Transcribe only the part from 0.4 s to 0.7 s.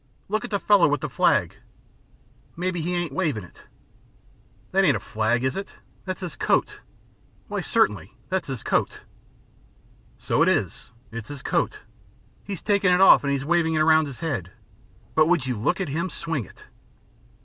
at the